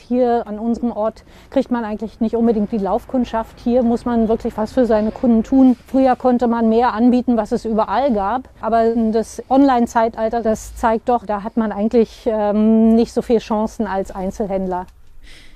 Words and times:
Hier 0.00 0.46
an 0.46 0.58
unserem 0.58 0.92
Ort 0.92 1.24
kriegt 1.50 1.70
man 1.70 1.84
eigentlich 1.84 2.20
nicht 2.20 2.34
unbedingt 2.34 2.72
die 2.72 2.78
Laufkundschaft. 2.78 3.58
Hier 3.62 3.82
muss 3.82 4.04
man 4.04 4.28
wirklich 4.28 4.56
was 4.56 4.72
für 4.72 4.86
seine 4.86 5.10
Kunden 5.10 5.42
tun. 5.42 5.76
Früher 5.86 6.16
konnte 6.16 6.48
man 6.48 6.68
mehr 6.68 6.92
anbieten, 6.94 7.36
was 7.36 7.52
es 7.52 7.64
überall 7.64 8.12
gab. 8.12 8.48
Aber 8.60 8.94
das 9.12 9.42
Online-Zeitalter, 9.48 10.42
das 10.42 10.74
zeigt 10.76 11.08
doch, 11.08 11.26
da 11.26 11.42
hat 11.42 11.56
man 11.56 11.72
eigentlich 11.72 12.22
ähm, 12.26 12.94
nicht 12.94 13.12
so 13.12 13.22
viele 13.22 13.40
Chancen 13.40 13.86
als 13.86 14.10
Einzelhändler. 14.10 14.86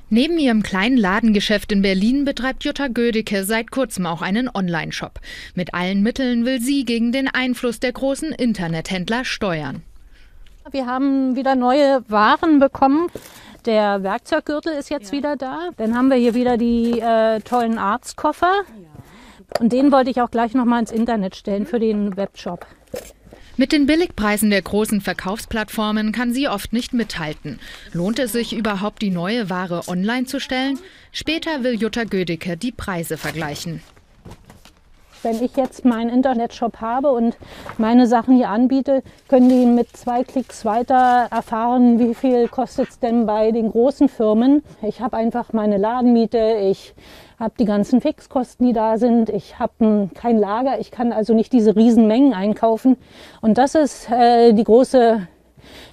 Neben 0.08 0.38
ihrem 0.38 0.62
kleinen 0.62 0.96
Ladengeschäft 0.96 1.72
in 1.72 1.82
Berlin 1.82 2.24
betreibt 2.24 2.62
Jutta 2.62 2.86
Gödicke 2.86 3.42
seit 3.42 3.72
kurzem 3.72 4.06
auch 4.06 4.22
einen 4.22 4.48
Online-Shop. 4.48 5.18
Mit 5.56 5.74
allen 5.74 6.02
Mitteln 6.02 6.44
will 6.44 6.60
sie 6.60 6.84
gegen 6.84 7.10
den 7.10 7.26
Einfluss 7.26 7.80
der 7.80 7.90
großen 7.90 8.30
Internethändler 8.30 9.24
steuern. 9.24 9.82
Wir 10.70 10.86
haben 10.86 11.34
wieder 11.34 11.56
neue 11.56 12.04
Waren 12.08 12.60
bekommen. 12.60 13.08
Der 13.66 14.04
Werkzeuggürtel 14.04 14.72
ist 14.72 14.90
jetzt 14.90 15.12
ja. 15.12 15.18
wieder 15.18 15.36
da. 15.36 15.70
Dann 15.76 15.96
haben 15.96 16.08
wir 16.08 16.16
hier 16.16 16.34
wieder 16.34 16.56
die 16.56 17.00
äh, 17.00 17.40
tollen 17.40 17.78
Arztkoffer. 17.78 18.62
Und 19.58 19.72
den 19.72 19.90
wollte 19.90 20.10
ich 20.10 20.20
auch 20.20 20.30
gleich 20.30 20.54
nochmal 20.54 20.80
ins 20.80 20.92
Internet 20.92 21.34
stellen 21.34 21.66
für 21.66 21.80
den 21.80 22.16
Webshop. 22.16 22.66
Mit 23.56 23.72
den 23.72 23.86
Billigpreisen 23.86 24.50
der 24.50 24.60
großen 24.60 25.00
Verkaufsplattformen 25.00 26.12
kann 26.12 26.32
sie 26.32 26.46
oft 26.46 26.72
nicht 26.72 26.92
mithalten. 26.92 27.58
Lohnt 27.92 28.18
es 28.18 28.32
sich 28.32 28.52
überhaupt, 28.52 29.00
die 29.02 29.10
neue 29.10 29.48
Ware 29.48 29.82
online 29.88 30.26
zu 30.26 30.40
stellen? 30.40 30.78
Später 31.10 31.64
will 31.64 31.74
Jutta 31.74 32.04
Gödicke 32.04 32.56
die 32.56 32.72
Preise 32.72 33.16
vergleichen. 33.16 33.82
Wenn 35.22 35.42
ich 35.42 35.56
jetzt 35.56 35.84
meinen 35.84 36.10
Internetshop 36.10 36.80
habe 36.80 37.12
und 37.12 37.36
meine 37.78 38.06
Sachen 38.06 38.36
hier 38.36 38.48
anbiete, 38.48 39.02
können 39.28 39.48
die 39.48 39.66
mit 39.66 39.96
zwei 39.96 40.24
Klicks 40.24 40.64
weiter 40.64 41.28
erfahren, 41.30 41.98
wie 41.98 42.14
viel 42.14 42.48
kostet 42.48 42.90
es 42.90 42.98
denn 42.98 43.26
bei 43.26 43.50
den 43.52 43.70
großen 43.70 44.08
Firmen. 44.08 44.62
Ich 44.82 45.00
habe 45.00 45.16
einfach 45.16 45.52
meine 45.52 45.78
Ladenmiete, 45.78 46.58
ich 46.60 46.94
habe 47.38 47.54
die 47.58 47.64
ganzen 47.64 48.00
Fixkosten, 48.00 48.66
die 48.66 48.72
da 48.72 48.98
sind. 48.98 49.28
Ich 49.28 49.58
habe 49.58 50.08
kein 50.14 50.38
Lager, 50.38 50.78
ich 50.80 50.90
kann 50.90 51.12
also 51.12 51.34
nicht 51.34 51.52
diese 51.52 51.76
Riesenmengen 51.76 52.32
einkaufen. 52.32 52.96
Und 53.40 53.58
das 53.58 53.74
ist 53.74 54.10
äh, 54.10 54.52
die 54.52 54.64
große 54.64 55.26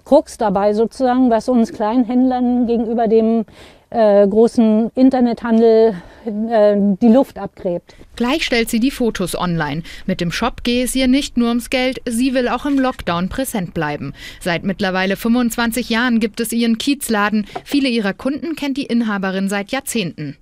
Krux 0.05 0.38
dabei 0.38 0.73
sozusagen, 0.73 1.29
was 1.29 1.49
uns 1.49 1.71
Kleinhändlern 1.71 2.67
gegenüber 2.67 3.07
dem 3.07 3.45
äh, 3.93 4.27
großen 4.27 4.91
Internethandel 4.95 5.95
äh, 6.25 6.75
die 7.02 7.09
Luft 7.09 7.38
abgräbt. 7.38 7.95
Gleich 8.16 8.44
stellt 8.44 8.69
sie 8.69 8.79
die 8.79 8.91
Fotos 8.91 9.35
online. 9.35 9.83
Mit 10.05 10.19
dem 10.19 10.31
Shop 10.31 10.63
gehe 10.63 10.83
es 10.83 10.95
ihr 10.95 11.07
nicht 11.07 11.38
nur 11.38 11.49
ums 11.49 11.69
Geld, 11.69 12.01
sie 12.07 12.33
will 12.33 12.47
auch 12.47 12.66
im 12.66 12.79
Lockdown 12.79 13.29
präsent 13.29 13.73
bleiben. 13.73 14.13
Seit 14.39 14.63
mittlerweile 14.63 15.16
25 15.16 15.89
Jahren 15.89 16.19
gibt 16.19 16.39
es 16.39 16.51
ihren 16.51 16.77
Kiezladen. 16.77 17.45
Viele 17.63 17.88
ihrer 17.88 18.13
Kunden 18.13 18.55
kennt 18.55 18.77
die 18.77 18.85
Inhaberin 18.85 19.47
seit 19.47 19.71
Jahrzehnten. 19.71 20.38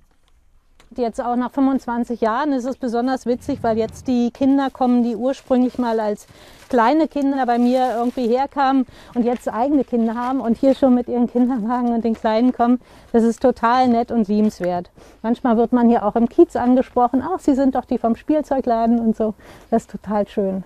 Jetzt 0.96 1.20
auch 1.20 1.36
nach 1.36 1.50
25 1.50 2.20
Jahren 2.20 2.52
ist 2.52 2.64
es 2.64 2.76
besonders 2.76 3.24
witzig, 3.24 3.60
weil 3.62 3.78
jetzt 3.78 4.08
die 4.08 4.30
Kinder 4.30 4.68
kommen, 4.70 5.02
die 5.02 5.16
ursprünglich 5.16 5.78
mal 5.78 5.98
als 6.00 6.26
kleine 6.68 7.08
Kinder 7.08 7.46
bei 7.46 7.58
mir 7.58 7.94
irgendwie 7.96 8.28
herkamen 8.28 8.86
und 9.14 9.24
jetzt 9.24 9.48
eigene 9.48 9.84
Kinder 9.84 10.14
haben 10.14 10.40
und 10.40 10.58
hier 10.58 10.74
schon 10.74 10.94
mit 10.94 11.08
ihren 11.08 11.30
Kinderwagen 11.30 11.92
und 11.92 12.04
den 12.04 12.14
Kleinen 12.14 12.52
kommen. 12.52 12.80
Das 13.12 13.24
ist 13.24 13.40
total 13.40 13.88
nett 13.88 14.10
und 14.10 14.28
liebenswert. 14.28 14.90
Manchmal 15.22 15.56
wird 15.56 15.72
man 15.72 15.88
hier 15.88 16.04
auch 16.04 16.16
im 16.16 16.28
Kiez 16.28 16.56
angesprochen, 16.56 17.22
ach, 17.22 17.40
Sie 17.40 17.54
sind 17.54 17.74
doch 17.74 17.84
die 17.84 17.98
vom 17.98 18.16
Spielzeugladen 18.16 19.00
und 19.00 19.16
so. 19.16 19.34
Das 19.70 19.82
ist 19.82 19.90
total 19.90 20.28
schön. 20.28 20.64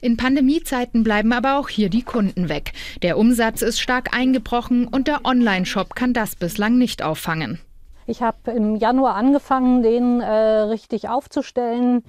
In 0.00 0.16
Pandemiezeiten 0.16 1.02
bleiben 1.02 1.32
aber 1.32 1.58
auch 1.58 1.68
hier 1.68 1.88
die 1.88 2.02
Kunden 2.02 2.48
weg. 2.48 2.74
Der 3.02 3.16
Umsatz 3.16 3.62
ist 3.62 3.80
stark 3.80 4.14
eingebrochen 4.16 4.86
und 4.86 5.08
der 5.08 5.24
Online-Shop 5.24 5.94
kann 5.94 6.12
das 6.12 6.36
bislang 6.36 6.78
nicht 6.78 7.02
auffangen. 7.02 7.58
Ich 8.06 8.22
habe 8.22 8.50
im 8.50 8.76
Januar 8.76 9.14
angefangen, 9.14 9.82
den 9.82 10.20
äh, 10.20 10.30
richtig 10.30 11.08
aufzustellen. 11.08 12.02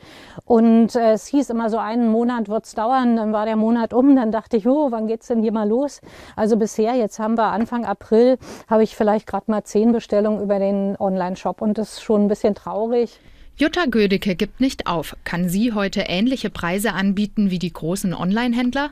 Und 0.43 0.95
äh, 0.95 1.13
es 1.13 1.27
hieß 1.27 1.49
immer 1.49 1.69
so, 1.69 1.77
einen 1.77 2.09
Monat 2.09 2.49
wird 2.49 2.65
es 2.65 2.75
dauern. 2.75 3.15
Dann 3.15 3.31
war 3.31 3.45
der 3.45 3.55
Monat 3.55 3.93
um. 3.93 4.15
Dann 4.15 4.31
dachte 4.31 4.57
ich, 4.57 4.67
oh, 4.67 4.91
wann 4.91 5.07
geht's 5.07 5.27
denn 5.27 5.41
hier 5.41 5.53
mal 5.53 5.67
los? 5.67 6.01
Also 6.35 6.57
bisher, 6.57 6.95
jetzt 6.95 7.19
haben 7.19 7.37
wir 7.37 7.45
Anfang 7.45 7.85
April, 7.85 8.37
habe 8.67 8.83
ich 8.83 8.95
vielleicht 8.95 9.27
gerade 9.27 9.49
mal 9.49 9.63
zehn 9.63 9.91
Bestellungen 9.93 10.41
über 10.41 10.59
den 10.59 10.97
Online-Shop. 10.99 11.61
Und 11.61 11.77
das 11.77 11.93
ist 11.93 12.01
schon 12.01 12.25
ein 12.25 12.27
bisschen 12.27 12.55
traurig. 12.55 13.19
Jutta 13.57 13.85
Gödecke 13.85 14.35
gibt 14.35 14.59
nicht 14.59 14.85
auf. 14.87 15.15
Kann 15.23 15.47
sie 15.47 15.71
heute 15.71 16.01
ähnliche 16.01 16.49
Preise 16.49 16.91
anbieten 16.91 17.51
wie 17.51 17.59
die 17.59 17.71
großen 17.71 18.13
Online-Händler? 18.13 18.89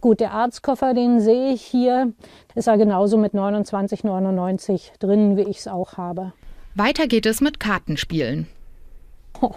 Gut, 0.00 0.20
der 0.20 0.32
Arztkoffer, 0.32 0.94
den 0.94 1.20
sehe 1.20 1.52
ich 1.52 1.62
hier, 1.62 2.12
ist 2.54 2.66
ja 2.66 2.76
genauso 2.76 3.16
mit 3.18 3.34
29,99 3.34 4.98
drin, 4.98 5.36
wie 5.36 5.42
ich 5.42 5.58
es 5.58 5.68
auch 5.68 5.96
habe. 5.96 6.32
Weiter 6.74 7.06
geht 7.06 7.26
es 7.26 7.40
mit 7.40 7.60
Kartenspielen. 7.60 8.48
Oh, 9.40 9.54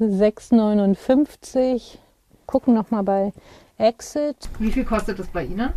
6,59. 0.00 1.98
Gucken 2.46 2.74
noch 2.74 2.90
mal 2.90 3.02
bei 3.02 3.32
Exit. 3.78 4.36
Wie 4.58 4.70
viel 4.70 4.84
kostet 4.84 5.18
es 5.18 5.28
bei 5.28 5.44
Ihnen? 5.44 5.72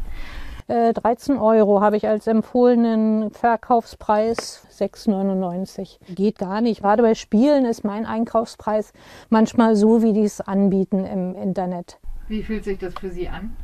13 0.68 1.36
äh, 1.36 1.40
Euro 1.40 1.80
habe 1.80 1.96
ich 1.96 2.08
als 2.08 2.28
empfohlenen 2.28 3.32
Verkaufspreis, 3.32 4.68
6,99. 4.78 5.98
Geht 6.14 6.38
gar 6.38 6.60
nicht. 6.60 6.82
Gerade 6.82 7.04
bei 7.04 7.16
Spielen 7.16 7.66
ist 7.66 7.86
mein 7.86 8.06
Einkaufspreis 8.06 8.92
manchmal 9.30 9.78
so, 9.78 10.04
wie 10.04 10.12
die 10.12 10.26
es 10.26 10.42
anbieten 10.42 11.06
im 11.06 11.36
Internet. 11.36 12.00
Wie 12.28 12.44
fühlt 12.44 12.64
sich 12.64 12.78
das 12.78 12.94
für 12.96 13.10
Sie 13.10 13.28
an? 13.28 13.56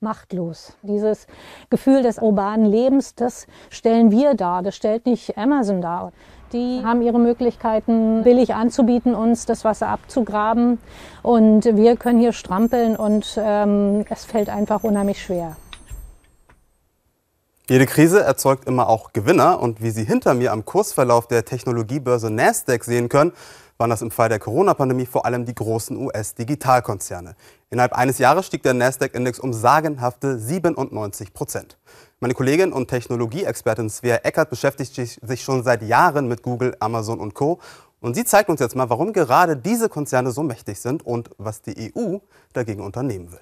machtlos. 0.00 0.76
Dieses 0.82 1.26
Gefühl 1.70 2.02
des 2.02 2.18
urbanen 2.18 2.66
Lebens, 2.66 3.14
das 3.14 3.46
stellen 3.70 4.10
wir 4.10 4.34
dar, 4.34 4.62
das 4.62 4.76
stellt 4.76 5.06
nicht 5.06 5.36
Amazon 5.38 5.80
dar. 5.80 6.12
Die 6.52 6.82
haben 6.84 7.02
ihre 7.02 7.18
Möglichkeiten, 7.18 8.22
billig 8.22 8.54
anzubieten, 8.54 9.14
uns 9.14 9.46
das 9.46 9.64
Wasser 9.64 9.88
abzugraben. 9.88 10.78
Und 11.22 11.64
wir 11.64 11.96
können 11.96 12.20
hier 12.20 12.32
strampeln 12.32 12.94
und 12.94 13.38
ähm, 13.42 14.04
es 14.08 14.24
fällt 14.24 14.48
einfach 14.48 14.84
unheimlich 14.84 15.20
schwer. 15.20 15.56
Jede 17.68 17.86
Krise 17.86 18.22
erzeugt 18.22 18.68
immer 18.68 18.88
auch 18.88 19.12
Gewinner. 19.12 19.60
Und 19.60 19.82
wie 19.82 19.90
Sie 19.90 20.04
hinter 20.04 20.34
mir 20.34 20.52
am 20.52 20.64
Kursverlauf 20.64 21.26
der 21.26 21.44
Technologiebörse 21.44 22.30
Nasdaq 22.30 22.84
sehen 22.84 23.08
können, 23.08 23.32
waren 23.76 23.90
das 23.90 24.02
im 24.02 24.12
Fall 24.12 24.28
der 24.28 24.38
Corona-Pandemie 24.38 25.04
vor 25.04 25.26
allem 25.26 25.44
die 25.44 25.54
großen 25.54 25.96
US-Digitalkonzerne. 25.96 27.34
Innerhalb 27.68 27.92
eines 27.92 28.18
Jahres 28.18 28.46
stieg 28.46 28.62
der 28.62 28.72
Nasdaq-Index 28.72 29.40
um 29.40 29.52
sagenhafte 29.52 30.38
97 30.38 31.34
Prozent. 31.34 31.76
Meine 32.20 32.34
Kollegin 32.34 32.72
und 32.72 32.86
Technologieexpertin 32.86 33.90
Svea 33.90 34.20
Eckert 34.22 34.48
beschäftigt 34.48 34.94
sich 34.94 35.42
schon 35.42 35.64
seit 35.64 35.82
Jahren 35.82 36.28
mit 36.28 36.42
Google, 36.42 36.76
Amazon 36.78 37.18
und 37.18 37.34
Co. 37.34 37.58
Und 38.00 38.14
sie 38.14 38.24
zeigt 38.24 38.48
uns 38.48 38.60
jetzt 38.60 38.76
mal, 38.76 38.90
warum 38.90 39.12
gerade 39.12 39.56
diese 39.56 39.88
Konzerne 39.88 40.30
so 40.30 40.44
mächtig 40.44 40.78
sind 40.78 41.04
und 41.04 41.30
was 41.36 41.62
die 41.62 41.92
EU 41.96 42.18
dagegen 42.52 42.84
unternehmen 42.84 43.32
will. 43.32 43.40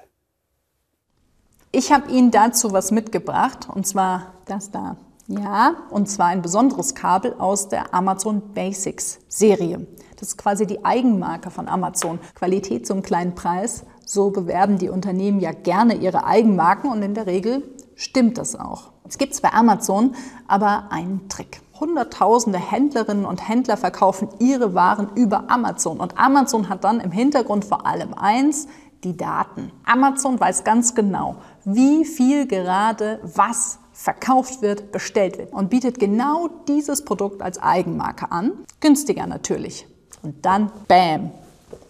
Ich 1.76 1.90
habe 1.90 2.08
Ihnen 2.08 2.30
dazu 2.30 2.72
was 2.72 2.92
mitgebracht, 2.92 3.68
und 3.68 3.84
zwar 3.84 4.34
das 4.44 4.70
da. 4.70 4.96
Ja, 5.26 5.74
und 5.90 6.08
zwar 6.08 6.28
ein 6.28 6.40
besonderes 6.40 6.94
Kabel 6.94 7.34
aus 7.36 7.68
der 7.68 7.92
Amazon 7.92 8.52
Basics 8.54 9.18
Serie. 9.26 9.84
Das 10.12 10.28
ist 10.28 10.36
quasi 10.36 10.68
die 10.68 10.84
Eigenmarke 10.84 11.50
von 11.50 11.66
Amazon. 11.66 12.20
Qualität 12.36 12.86
zum 12.86 13.02
kleinen 13.02 13.34
Preis. 13.34 13.84
So 14.06 14.30
bewerben 14.30 14.78
die 14.78 14.88
Unternehmen 14.88 15.40
ja 15.40 15.50
gerne 15.50 15.96
ihre 15.96 16.24
Eigenmarken 16.24 16.92
und 16.92 17.02
in 17.02 17.14
der 17.14 17.26
Regel 17.26 17.64
stimmt 17.96 18.38
das 18.38 18.54
auch. 18.54 18.92
Es 19.08 19.18
gibt 19.18 19.42
bei 19.42 19.52
Amazon 19.52 20.14
aber 20.46 20.92
einen 20.92 21.28
Trick. 21.28 21.60
Hunderttausende 21.80 22.60
Händlerinnen 22.60 23.24
und 23.24 23.48
Händler 23.48 23.76
verkaufen 23.76 24.28
ihre 24.38 24.74
Waren 24.74 25.10
über 25.16 25.50
Amazon. 25.50 25.98
Und 25.98 26.16
Amazon 26.18 26.68
hat 26.68 26.84
dann 26.84 27.00
im 27.00 27.10
Hintergrund 27.10 27.64
vor 27.64 27.84
allem 27.84 28.14
eins, 28.14 28.68
die 29.04 29.16
Daten. 29.16 29.70
Amazon 29.84 30.40
weiß 30.40 30.64
ganz 30.64 30.94
genau, 30.94 31.36
wie 31.64 32.04
viel 32.04 32.46
gerade 32.46 33.20
was 33.22 33.78
verkauft 33.92 34.60
wird, 34.60 34.90
bestellt 34.90 35.38
wird 35.38 35.52
und 35.52 35.70
bietet 35.70 35.98
genau 36.00 36.48
dieses 36.66 37.04
Produkt 37.04 37.42
als 37.42 37.62
Eigenmarke 37.62 38.32
an. 38.32 38.52
Günstiger 38.80 39.26
natürlich. 39.26 39.86
Und 40.22 40.44
dann 40.44 40.70
Bam. 40.88 41.30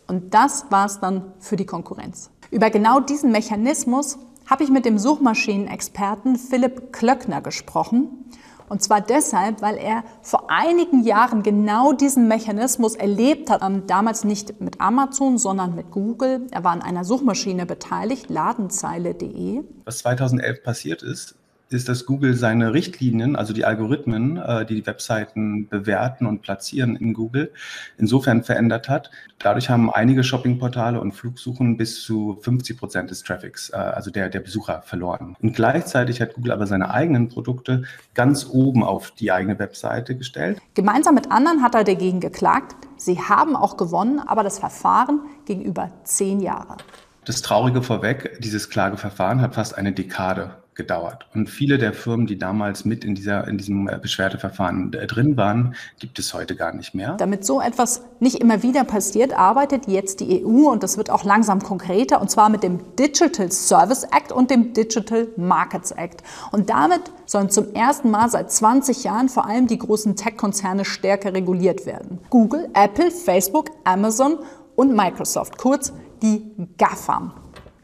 Und 0.07 0.35
das 0.35 0.67
war 0.71 0.87
es 0.87 1.01
dann 1.01 1.33
für 1.41 1.57
die 1.57 1.65
Konkurrenz. 1.65 2.31
Über 2.51 2.71
genau 2.71 3.01
diesen 3.01 3.33
Mechanismus 3.33 4.19
habe 4.47 4.65
ich 4.65 4.71
mit 4.71 4.85
dem 4.85 4.99
Suchmaschinenexperten 4.99 6.37
Philipp 6.37 6.93
Klöckner 6.93 7.41
gesprochen. 7.41 8.31
Und 8.69 8.83
zwar 8.83 9.01
deshalb, 9.01 9.63
weil 9.63 9.77
er 9.77 10.05
vor 10.23 10.51
einigen 10.51 11.03
Jahren 11.03 11.43
genau 11.43 11.93
diesen 11.93 12.29
Mechanismus 12.29 12.95
erlebt 12.95 13.51
hat. 13.51 13.63
Ähm, 13.63 13.87
damals 13.87 14.25
nicht 14.25 14.61
mit 14.61 14.81
Amazon, 14.81 15.39
sondern 15.39 15.75
mit 15.75 15.91
Google. 15.91 16.47
Er 16.51 16.65
war 16.65 16.73
an 16.73 16.83
einer 16.83 17.05
Suchmaschine 17.05 17.67
beteiligt, 17.67 18.31
ladenzeile.de. 18.31 19.63
Was 19.85 19.99
2011 19.99 20.63
passiert 20.63 21.03
ist, 21.03 21.37
ist, 21.71 21.89
dass 21.89 22.07
Google 22.07 22.35
seine 22.35 22.73
Richtlinien, 22.73 23.37
also 23.37 23.53
die 23.53 23.65
Algorithmen, 23.65 24.37
äh, 24.37 24.67
die 24.67 24.75
die 24.75 24.87
Webseiten 24.87 25.69
bewerten 25.69 26.27
und 26.27 26.43
platzieren 26.43 26.97
in 26.97 27.15
Google, 27.15 27.53
insofern 27.99 28.43
verändert 28.43 28.89
hat. 28.89 29.11
Dadurch 29.39 29.71
haben 29.71 29.91
einige 29.91 30.25
Shoppingportale 30.25 31.01
und 31.01 31.13
Flugsuchen 31.13 31.77
bis 31.77 32.03
zu 32.03 32.39
50 32.43 32.79
Prozent 32.79 33.11
des 33.11 33.23
Traffics, 33.23 33.71
äh, 33.71 33.77
also 33.77 34.11
der, 34.11 34.29
der 34.29 34.41
Besucher, 34.41 34.83
verloren. 34.83 35.37
Und 35.41 35.55
gleichzeitig 35.55 36.21
hat 36.21 36.35
Google 36.35 36.53
aber 36.53 36.67
seine 36.67 36.91
eigenen 36.91 37.29
Produkte 37.29 37.85
ganz 38.15 38.47
oben 38.51 38.83
auf 38.83 39.11
die 39.11 39.33
eigene 39.33 39.59
Webseite 39.59 40.17
gestellt. 40.17 40.61
Gemeinsam 40.75 41.15
mit 41.15 41.31
anderen 41.31 41.63
hat 41.63 41.75
er 41.75 41.85
dagegen 41.85 42.21
geklagt. 42.21 42.77
Sie 42.97 43.19
haben 43.19 43.57
auch 43.57 43.77
gewonnen, 43.77 44.21
aber 44.21 44.43
das 44.43 44.59
Verfahren 44.59 45.21
ging 45.47 45.63
über 45.63 45.91
zehn 46.05 46.41
Jahre. 46.41 46.77
Das 47.25 47.41
Traurige 47.43 47.83
vorweg, 47.83 48.39
dieses 48.41 48.69
Klageverfahren 48.69 49.41
hat 49.41 49.55
fast 49.55 49.77
eine 49.77 49.93
Dekade 49.93 50.64
gedauert. 50.75 51.27
Und 51.35 51.49
viele 51.49 51.79
der 51.79 51.93
Firmen, 51.93 52.27
die 52.27 52.39
damals 52.39 52.85
mit 52.85 53.05
in, 53.05 53.15
dieser, 53.15 53.47
in 53.47 53.59
diesem 53.59 53.89
äh, 53.89 53.99
Beschwerdeverfahren 54.01 54.93
äh, 54.93 55.07
drin 55.07 55.37
waren, 55.37 55.75
gibt 55.99 56.19
es 56.19 56.35
heute 56.35 56.57
gar 56.57 56.75
nicht 56.75 56.95
mehr. 56.95 57.17
Damit 57.17 57.45
so 57.45 57.61
etwas 57.61 58.03
nicht 58.21 58.41
immer 58.41 58.63
wieder 58.63 58.85
passiert, 58.85 59.33
arbeitet 59.33 59.87
jetzt 59.87 60.21
die 60.21 60.45
EU 60.45 60.71
und 60.71 60.83
das 60.83 60.97
wird 60.97 61.11
auch 61.11 61.25
langsam 61.25 61.63
konkreter, 61.63 62.21
und 62.21 62.31
zwar 62.31 62.49
mit 62.49 62.63
dem 62.63 62.81
Digital 62.97 63.51
Service 63.51 64.05
Act 64.05 64.33
und 64.33 64.51
dem 64.51 64.73
Digital 64.73 65.29
Markets 65.37 65.91
Act. 65.93 66.23
Und 66.53 66.71
damit 66.71 67.03
sollen 67.27 67.51
zum 67.51 67.73
ersten 67.75 68.11
Mal 68.11 68.29
seit 68.31 68.51
20 68.51 69.05
Jahren 69.05 69.29
vor 69.29 69.47
allem 69.47 69.67
die 69.67 69.79
großen 69.79 70.17
Tech-Konzerne 70.17 70.85
stärker 70.85 71.35
reguliert 71.35 71.87
werden. 71.87 72.19
Google, 72.31 72.69
Apple, 72.75 73.11
Facebook, 73.11 73.71
Amazon 73.85 74.39
und 74.77 74.95
Microsoft, 74.95 75.59
kurz 75.59 75.93
die 76.23 76.43
GAFAM. 76.79 77.33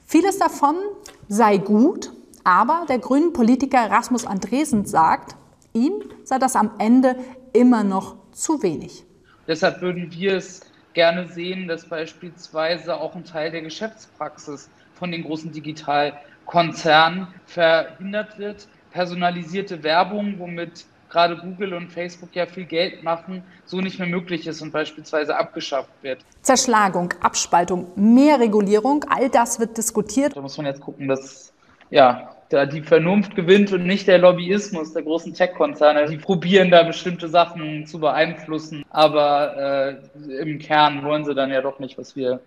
Vieles 0.04 0.38
davon 0.38 0.74
sei 1.28 1.58
gut, 1.58 2.12
aber 2.44 2.86
der 2.88 2.98
grünen 2.98 3.32
Politiker 3.32 3.90
Rasmus 3.90 4.26
Andresen 4.26 4.84
sagt, 4.84 5.36
ihm 5.72 5.92
sei 6.24 6.38
das 6.38 6.56
am 6.56 6.72
Ende 6.78 7.16
immer 7.52 7.84
noch 7.84 8.16
zu 8.32 8.62
wenig. 8.62 9.04
Deshalb 9.46 9.80
würden 9.80 10.12
wir 10.12 10.36
es 10.36 10.60
gerne 10.92 11.28
sehen, 11.28 11.68
dass 11.68 11.88
beispielsweise 11.88 12.96
auch 12.96 13.14
ein 13.14 13.24
Teil 13.24 13.50
der 13.50 13.62
Geschäftspraxis 13.62 14.68
von 14.94 15.10
den 15.10 15.24
großen 15.24 15.52
Digitalkonzernen 15.52 17.28
verhindert 17.46 18.38
wird. 18.38 18.68
Personalisierte 18.90 19.82
Werbung, 19.82 20.38
womit 20.38 20.84
gerade 21.10 21.36
Google 21.36 21.74
und 21.74 21.90
Facebook 21.90 22.34
ja 22.34 22.46
viel 22.46 22.64
Geld 22.64 23.02
machen, 23.02 23.42
so 23.64 23.80
nicht 23.80 23.98
mehr 23.98 24.08
möglich 24.08 24.46
ist 24.46 24.62
und 24.62 24.72
beispielsweise 24.72 25.36
abgeschafft 25.36 25.90
wird. 26.02 26.24
Zerschlagung, 26.42 27.12
Abspaltung, 27.20 27.88
mehr 27.96 28.38
Regulierung, 28.38 29.04
all 29.08 29.28
das 29.28 29.58
wird 29.58 29.76
diskutiert. 29.76 30.36
Da 30.36 30.40
muss 30.40 30.56
man 30.56 30.66
jetzt 30.66 30.80
gucken, 30.80 31.08
dass 31.08 31.52
ja, 31.90 32.30
da 32.50 32.66
die 32.66 32.82
Vernunft 32.82 33.36
gewinnt 33.36 33.72
und 33.72 33.86
nicht 33.86 34.08
der 34.08 34.18
Lobbyismus 34.18 34.92
der 34.92 35.02
großen 35.02 35.34
Tech-Konzerne. 35.34 36.08
Die 36.08 36.16
probieren 36.16 36.70
da 36.70 36.82
bestimmte 36.82 37.28
Sachen 37.28 37.86
zu 37.86 38.00
beeinflussen, 38.00 38.84
aber 38.90 40.00
äh, 40.18 40.40
im 40.40 40.58
Kern 40.58 41.04
wollen 41.04 41.24
sie 41.24 41.34
dann 41.34 41.50
ja 41.50 41.62
doch 41.62 41.78
nicht, 41.78 41.96
was 41.96 42.16
wir, 42.16 42.40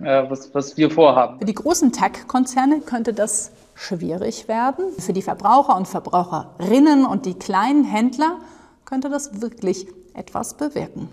äh, 0.00 0.22
was, 0.28 0.54
was 0.54 0.76
wir 0.76 0.90
vorhaben. 0.90 1.40
Für 1.40 1.46
die 1.46 1.54
großen 1.54 1.92
Tech-Konzerne 1.92 2.80
könnte 2.80 3.12
das 3.12 3.50
schwierig 3.74 4.46
werden. 4.46 4.92
Für 4.98 5.12
die 5.12 5.22
Verbraucher 5.22 5.76
und 5.76 5.88
Verbraucherinnen 5.88 7.04
und 7.04 7.26
die 7.26 7.34
kleinen 7.34 7.84
Händler 7.84 8.38
könnte 8.84 9.10
das 9.10 9.42
wirklich 9.42 9.86
etwas 10.14 10.56
bewirken. 10.56 11.08